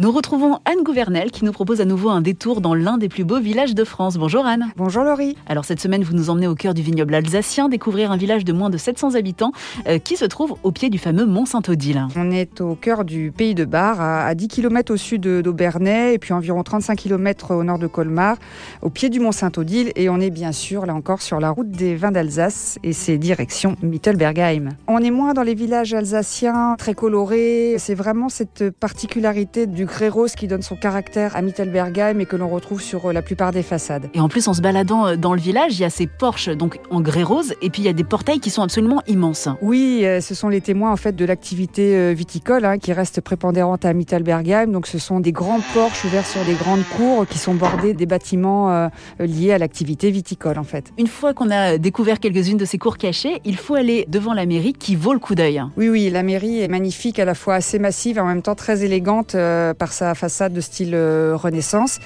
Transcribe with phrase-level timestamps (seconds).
[0.00, 3.24] Nous retrouvons Anne Gouvernel qui nous propose à nouveau un détour dans l'un des plus
[3.24, 4.16] beaux villages de France.
[4.16, 4.70] Bonjour Anne.
[4.76, 5.36] Bonjour Laurie.
[5.48, 8.52] Alors cette semaine, vous nous emmenez au cœur du vignoble alsacien découvrir un village de
[8.52, 9.50] moins de 700 habitants
[9.88, 12.06] euh, qui se trouve au pied du fameux Mont Saint-Odile.
[12.14, 16.18] On est au cœur du pays de Bar, à, 10 km au sud d'Aubernais et
[16.20, 18.36] puis environ 35 km au nord de Colmar,
[18.82, 21.72] au pied du Mont Saint-Odile et on est bien sûr là encore sur la route
[21.72, 24.68] des vins d'Alsace et c'est direction Mittelbergheim.
[24.86, 30.08] On est moins dans les villages alsaciens très colorés, c'est vraiment cette particularité du grès
[30.08, 33.50] rose qui donne son caractère à Mittelbergheim et que l'on retrouve sur euh, la plupart
[33.50, 34.08] des façades.
[34.14, 36.50] Et en plus, en se baladant euh, dans le village, il y a ces porches
[36.50, 39.48] donc en grès rose et puis il y a des portails qui sont absolument immenses.
[39.62, 43.84] Oui, euh, ce sont les témoins en fait de l'activité viticole hein, qui reste prépondérante
[43.84, 44.66] à Mittelbergheim.
[44.66, 48.06] Donc ce sont des grands porches ouverts sur des grandes cours qui sont bordés des
[48.06, 50.92] bâtiments liés à l'activité viticole en fait.
[50.98, 54.46] Une fois qu'on a découvert quelques-unes de ces cours cachées, il faut aller devant la
[54.46, 55.62] mairie qui vaut le coup d'œil.
[55.76, 58.54] Oui, oui, la mairie est magnifique, à la fois assez massive et en même temps
[58.54, 59.34] très élégante
[59.78, 62.00] par sa façade de style euh, Renaissance.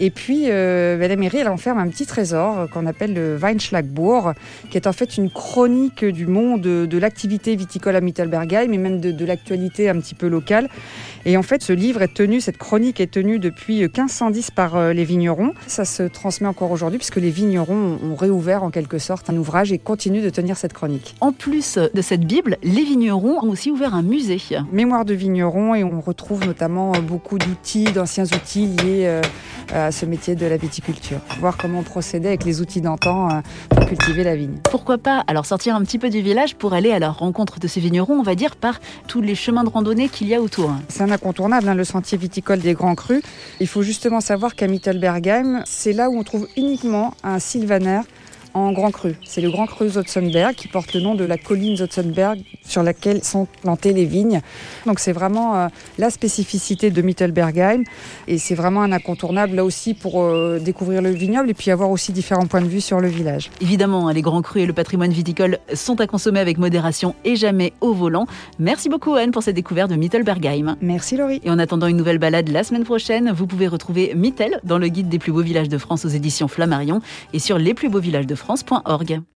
[0.00, 4.32] Et puis, euh, la mairie, elle enferme un petit trésor euh, qu'on appelle le Weinschlagbourg,
[4.68, 9.00] qui est en fait une chronique du monde de, l'activité viticole à Mittelbergheim, mais même
[9.00, 10.68] de, l'actualité un petit peu locale.
[11.26, 15.04] Et en fait, ce livre est tenu, cette chronique est tenue depuis 1510 par les
[15.04, 15.54] vignerons.
[15.66, 19.72] Ça se transmet encore aujourd'hui, puisque les vignerons ont réouvert en quelque sorte un ouvrage
[19.72, 21.14] et continuent de tenir cette chronique.
[21.20, 24.40] En plus de cette Bible, les vignerons ont aussi ouvert un musée.
[24.72, 29.22] Mémoire de vignerons, et on retrouve notamment beaucoup d'outils, d'anciens outils liés euh,
[29.72, 31.18] à ce métier de la viticulture.
[31.40, 34.58] Voir comment procéder avec les outils d'antan euh, pour cultiver la vigne.
[34.64, 37.68] Pourquoi pas alors sortir un petit peu du village pour aller à la rencontre de
[37.68, 40.70] ces vignerons, on va dire par tous les chemins de randonnée qu'il y a autour.
[40.88, 43.22] C'est un incontournable, hein, le sentier viticole des Grands Crus.
[43.60, 48.00] Il faut justement savoir qu'à Mittelbergheim, c'est là où on trouve uniquement un sylvaner
[48.54, 49.16] en Grand Cru.
[49.24, 53.22] C'est le Grand Cru Zotzenberg qui porte le nom de la colline Zotzenberg sur laquelle
[53.24, 54.40] sont plantées les vignes.
[54.86, 55.66] Donc c'est vraiment euh,
[55.98, 57.82] la spécificité de Mittelbergheim
[58.28, 61.90] et c'est vraiment un incontournable là aussi pour euh, découvrir le vignoble et puis avoir
[61.90, 63.50] aussi différents points de vue sur le village.
[63.60, 67.72] Évidemment, les grands crus et le patrimoine viticole sont à consommer avec modération et jamais
[67.80, 68.26] au volant.
[68.60, 70.76] Merci beaucoup Anne pour cette découverte de Mittelbergheim.
[70.80, 71.40] Merci Laurie.
[71.42, 74.86] Et en attendant une nouvelle balade la semaine prochaine, vous pouvez retrouver Mittel dans le
[74.86, 77.00] guide des plus beaux villages de France aux éditions Flammarion
[77.32, 79.24] et sur les plus beaux villages de France France.org.